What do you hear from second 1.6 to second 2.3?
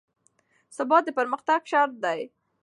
شرط دی